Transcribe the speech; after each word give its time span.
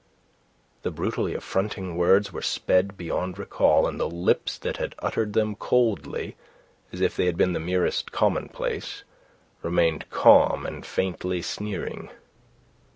The 0.81 0.89
brutally 0.89 1.35
affronting 1.35 1.95
words 1.95 2.33
were 2.33 2.41
sped 2.41 2.97
beyond 2.97 3.37
recall, 3.37 3.85
and 3.85 3.99
the 3.99 4.09
lips 4.09 4.57
that 4.57 4.77
had 4.77 4.95
uttered 4.97 5.33
them, 5.33 5.53
coldly, 5.53 6.35
as 6.91 7.01
if 7.01 7.15
they 7.15 7.27
had 7.27 7.37
been 7.37 7.53
the 7.53 7.59
merest 7.59 8.11
commonplace, 8.11 9.03
remained 9.61 10.09
calm 10.09 10.65
and 10.65 10.83
faintly 10.83 11.43
sneering. 11.43 12.09